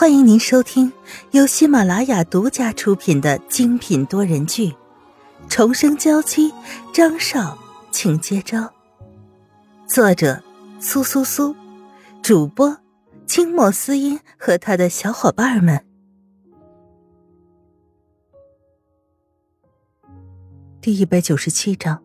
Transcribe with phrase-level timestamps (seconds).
[0.00, 0.92] 欢迎您收听
[1.32, 4.68] 由喜马拉雅独家出品的精品多人剧
[5.48, 6.52] 《重生娇妻》，
[6.94, 7.58] 张少，
[7.90, 8.72] 请接招。
[9.88, 10.40] 作者：
[10.78, 11.52] 苏苏苏，
[12.22, 12.78] 主播：
[13.26, 15.84] 清末思音和他的小伙伴们。
[20.80, 22.04] 第一百九十七章，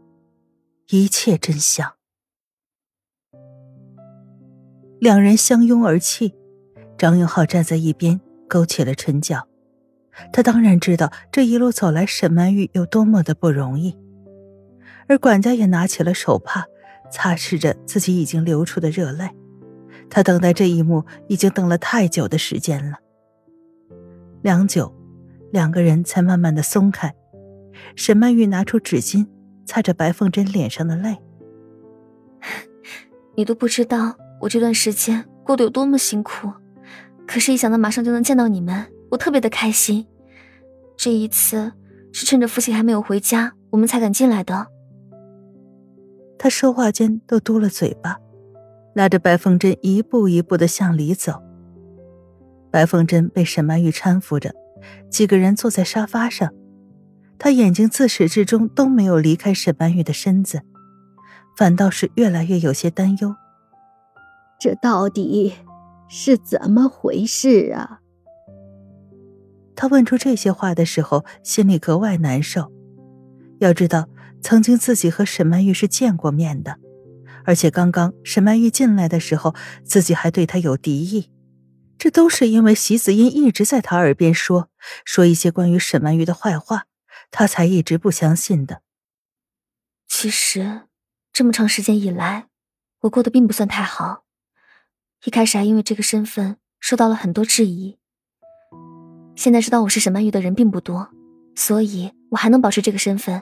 [0.89, 1.94] 一切真相。
[5.00, 6.34] 两人相拥而泣。
[7.04, 9.46] 张永浩站在一边，勾起了唇角。
[10.32, 13.93] 他当然知道这一路走来，沈曼玉有多么的不容易。
[15.09, 16.65] 而管家也拿起了手帕，
[17.11, 19.29] 擦拭着自己已经流出的热泪。
[20.09, 23.00] 他等待这一幕已经等了太久的时间了。
[24.42, 24.95] 良久，
[25.51, 27.14] 两个人才慢慢的松开。
[27.97, 29.28] 沈曼玉拿出纸巾，
[29.65, 31.17] 擦着白凤珍脸上的泪。
[33.36, 36.50] 你都不知道我这段时间过得有多么辛苦。
[37.27, 40.06] 可是，一想到马上就能见到你们，我特别的开心。
[40.95, 41.72] 这一次
[42.11, 44.67] 是趁着父亲还没有回家，我们才敢进来的。
[46.38, 48.17] 他说话间都嘟了嘴巴，
[48.94, 51.42] 拉着白凤珍一步一步的向里走。
[52.70, 54.53] 白凤珍被沈曼玉搀扶着，
[55.09, 56.53] 几个人坐在沙发上，
[57.39, 60.61] 他眼睛自始至终都没有离开沈曼玉的身子，
[61.58, 63.36] 反倒是越来越有些担忧。
[64.59, 65.53] 这到底？
[66.08, 68.00] 是怎么回事啊？
[69.76, 72.72] 他问出这些话的时候，心里格外难受。
[73.60, 74.08] 要知道，
[74.42, 76.78] 曾经自己和沈曼玉是见过面的，
[77.45, 81.32] 而且刚刚沈曼玉进来的时候，自己还对她有敌意。
[81.98, 84.70] 这都是因为席子音一直在他耳边说
[85.06, 86.86] 说一些关于沈曼玉的坏话，
[87.32, 88.82] 他才一直不相信的。
[90.08, 90.82] 其实，
[91.32, 92.48] 这么长时间以来，
[93.02, 94.26] 我过得并不算太好。
[95.26, 97.98] 一开始还因为这个身份受到了很多质疑，
[99.38, 101.08] 现在知道我是沈曼玉的人并不多，
[101.56, 103.42] 所以我还能保持这个身份。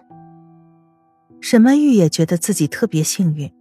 [1.40, 3.52] 沈曼玉也觉得自己特别幸运，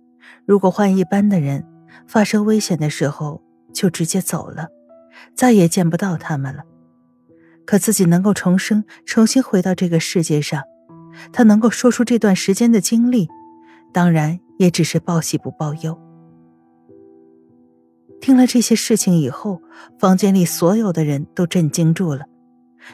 [0.45, 1.67] 如果换一般的人，
[2.07, 3.43] 发生危险的时候
[3.73, 4.69] 就直接走了，
[5.35, 6.63] 再也见不到他们了。
[7.65, 10.63] 可自己能够重生，重新回到这个世界上，
[11.33, 13.31] 他能够说出这段时间的经历，
[13.95, 15.99] 当然也只是报喜不报忧。
[18.21, 19.61] 听了这些事情以后，
[19.99, 22.27] 房间里所有的人都震惊住了，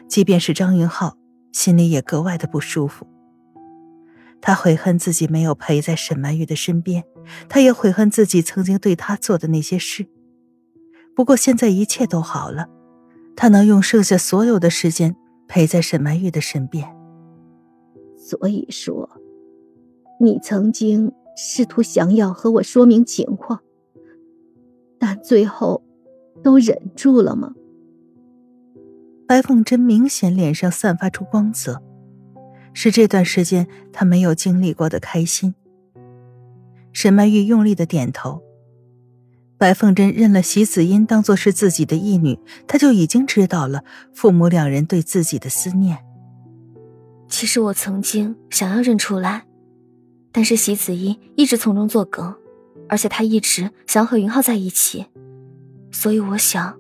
[0.09, 1.17] 即便是张云浩，
[1.53, 3.07] 心里也格外的不舒服。
[4.41, 7.03] 他悔恨自己没有陪在沈曼玉的身边，
[7.49, 10.07] 他也悔恨自己曾经对他做的那些事。
[11.15, 12.69] 不过现在一切都好了，
[13.35, 15.17] 他能用剩下所有的时间
[15.49, 16.87] 陪在沈曼玉的身边。
[18.17, 19.11] 所以说，
[20.21, 23.61] 你曾经试图想要和我说明情况。
[24.99, 25.83] 但最后，
[26.43, 27.53] 都忍住了吗？
[29.27, 31.83] 白凤珍明显脸上散发出光泽，
[32.73, 35.55] 是这段时间她没有经历过的开心。
[36.93, 38.43] 沈曼玉用力的点头。
[39.59, 45.99] 白凤珍认了席子音当做是自己的义女，她就已经知道了父母两人对自己的思念。
[47.27, 49.47] 其实我曾经想要认出来，
[50.31, 52.35] 但是席子音一直从中作梗。
[52.89, 55.07] 而且他一直想要和云浩在一起，
[55.91, 56.79] 所以我想。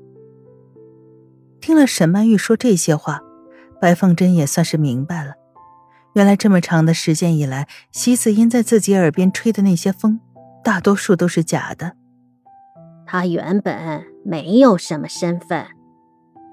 [1.61, 3.21] 听了沈曼玉说这些话，
[3.81, 5.34] 白凤珍也算是明白了，
[6.15, 10.21] 原来这么长的时间以来，席子音在自己耳边吹的那些风，
[10.62, 11.97] 大多数都是假的。
[13.05, 15.67] 他原本没有什么身份，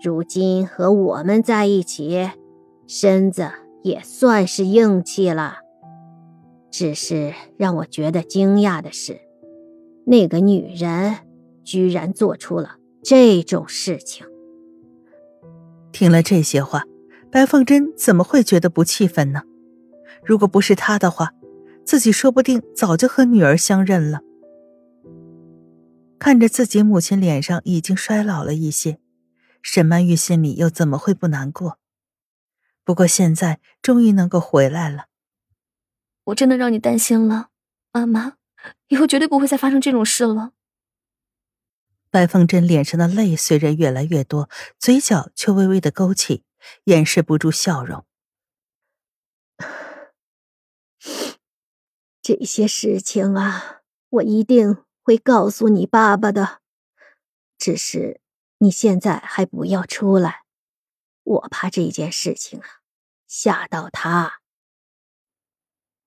[0.04, 2.32] 如今和我们在一起，
[2.88, 3.52] 身子
[3.84, 5.58] 也算是硬气了。
[6.72, 9.20] 只是让我觉得惊讶的是。
[10.06, 11.18] 那个女人
[11.64, 14.26] 居然做出了这种事情。
[15.92, 16.84] 听了这些话，
[17.32, 19.44] 白凤珍怎么会觉得不气愤呢？
[20.24, 21.34] 如果不是她的话，
[21.86, 24.22] 自己说不定早就和女儿相认了。
[26.18, 28.98] 看着自己母亲脸上已经衰老了一些，
[29.62, 31.78] 沈曼玉心里又怎么会不难过？
[32.86, 35.06] 不过现在终于能够回来了，
[36.26, 37.50] 我真的让你担心了，
[37.92, 38.34] 妈妈。
[38.88, 40.54] 以后绝对不会再发生这种事了。
[42.10, 46.44] 白凤珍脸上的泪虽然越来越多，嘴角却微微的勾起，
[46.84, 48.06] 掩饰不住笑容。
[52.22, 56.62] 这些事情啊，我一定会告诉你爸爸的。
[57.58, 58.22] 只是
[58.60, 60.44] 你现在还不要出来，
[61.24, 62.68] 我怕这件事情啊
[63.28, 64.40] 吓到他。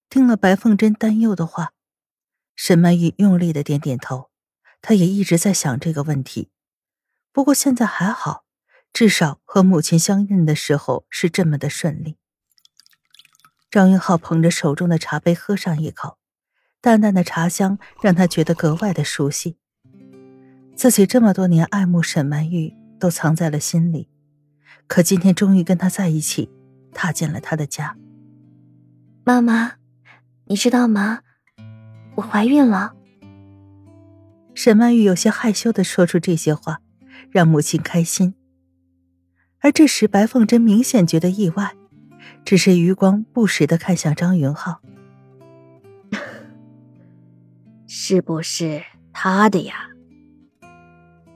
[0.08, 1.73] 听了白凤珍担忧的话。
[2.56, 4.31] 沈曼玉用力的点点头，
[4.81, 6.50] 她也一直在想这个问题。
[7.31, 8.44] 不过现在还好，
[8.93, 12.17] 至少和母亲相认的时候是这么的顺利。
[13.70, 16.17] 张云浩捧着手中的茶杯喝上一口，
[16.81, 19.58] 淡淡的茶香让他觉得格外的熟悉。
[20.75, 24.08] 自己这么多年爱慕沈曼玉，都藏在了心里，
[24.87, 26.50] 可今天终于跟她在一起，
[26.94, 27.99] 踏进了他的家。
[29.25, 29.75] 妈妈，
[30.47, 31.20] 你知道吗？
[32.16, 32.94] 我怀孕了。
[34.54, 36.80] 沈曼玉有些害羞的说出这些话，
[37.30, 38.34] 让母亲开心。
[39.60, 41.74] 而这时，白凤珍明显觉得意外，
[42.44, 44.80] 只是余光不时的看向张云浩，
[47.86, 49.74] 是不是他的呀？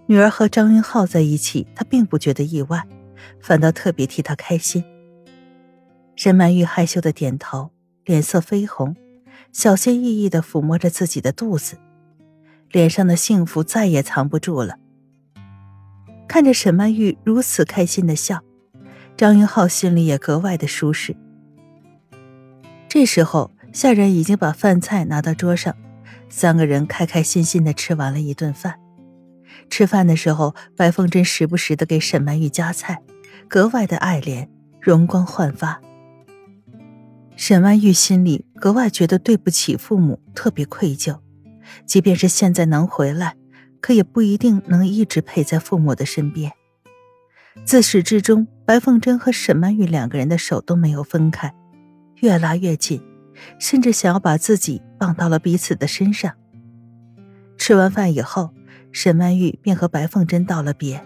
[0.06, 2.86] 女儿和张云浩在一起，她并不觉得意外，
[3.40, 4.82] 反倒特别替他开心。
[6.16, 7.70] 沈曼玉害羞的点头，
[8.04, 8.96] 脸色绯红，
[9.52, 11.76] 小心翼翼的抚摸着自己的肚子。
[12.70, 14.76] 脸上的幸福再也藏不住了。
[16.28, 18.40] 看着沈曼玉如此开心的笑，
[19.16, 21.16] 张云浩心里也格外的舒适。
[22.88, 25.74] 这时候，下人已经把饭菜拿到桌上，
[26.28, 28.78] 三个人开开心心的吃完了一顿饭。
[29.68, 33.02] 吃饭的时候，白凤珍时不时的给沈曼玉夹菜，
[33.48, 34.48] 格外的爱怜，
[34.80, 35.80] 容光焕发。
[37.42, 41.20] 沈曼玉心里格外觉得对不起父母，特别愧疚。
[41.86, 43.34] 即便是现在能回来，
[43.80, 46.52] 可也不一定能一直陪在父母的身边。
[47.64, 51.54] 自始至终，白凤珍和沈曼玉两个人的手都没有分开，
[52.16, 53.02] 越拉越紧，
[53.58, 56.34] 甚至想要把自己绑到了彼此的身上。
[57.56, 58.50] 吃完饭以后，
[58.92, 61.02] 沈曼玉便和白凤珍道了别：“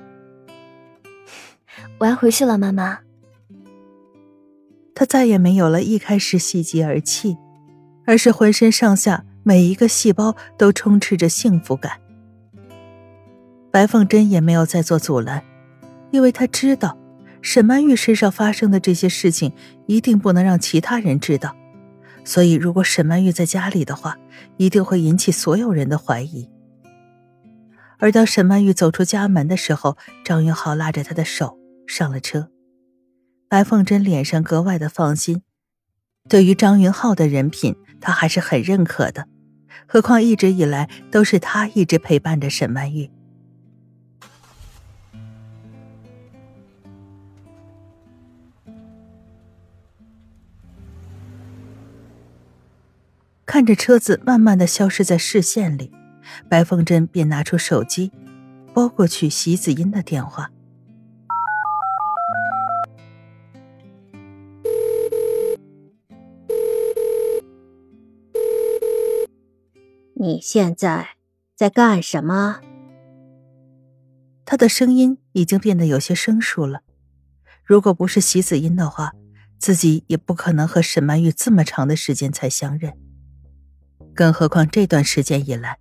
[2.01, 2.99] 我要回去了，妈妈。”
[4.95, 7.37] 他再也没有了一开始喜极而泣，
[8.07, 9.25] 而是浑身上下。
[9.47, 12.01] 每一个细胞都充斥着幸福感。
[13.71, 15.45] 白凤珍也没有再做阻拦，
[16.13, 16.97] 因为她知道
[17.43, 19.53] 沈曼玉身上发生的这些事情
[19.87, 21.55] 一定不能让其他人知道，
[22.25, 24.17] 所以如果沈曼玉在家里的话，
[24.57, 26.49] 一定会引起所有人的怀疑。
[27.99, 32.49] 而当沈曼玉走出家门的时候，张云浩拉着她的手上了车，
[33.55, 35.45] 白凤珍脸上格外的放心，
[36.29, 39.29] 对于张云浩的人品，她还是很认可的。
[39.87, 43.09] 何况一直以来都是他一直陪伴着沈曼玉。
[53.47, 55.93] 看着车子慢慢的消失在视线里，
[56.49, 58.11] 白凤珍便拿出手机，
[58.73, 60.51] 拨过去席子音的电话。
[70.25, 71.17] 你现在
[71.55, 72.63] 在干什么？
[74.47, 76.81] 他的声音已经变得有些生疏了。
[77.63, 79.13] 如果不是席子音的话，
[79.59, 82.95] 自己也不可能和沈曼玉这么长的时间才相认。
[84.15, 85.77] 更何况这段时间以来，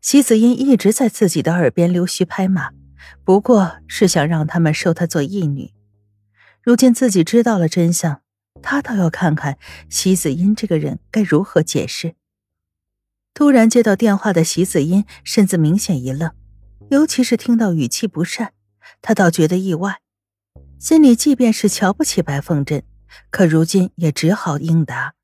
[0.00, 2.70] 席子音一直在自己的耳边溜须拍马，
[3.24, 5.70] 不过是想让他们收她做义女。
[6.62, 8.22] 如今自己知道了真相，
[8.62, 9.58] 他倒要看看
[9.90, 12.14] 席子音这个人该如何解释。
[13.34, 16.30] 突然接到电话的席子音身子明显一愣，
[16.90, 18.50] 尤其是听到语气不善，
[19.00, 20.00] 他倒觉得意外，
[20.78, 22.84] 心里即便是瞧不起白凤珍，
[23.30, 25.14] 可如今也只好应答：“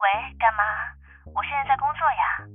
[0.00, 1.32] 喂，干妈？
[1.32, 2.50] 我现在在工作呀。”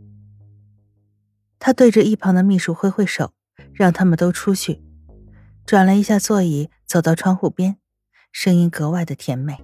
[1.58, 3.34] 他对着一旁的秘书挥挥手，
[3.74, 4.84] 让他们都出去，
[5.66, 7.78] 转了一下座椅，走到窗户边，
[8.34, 9.64] 声音格外的甜美。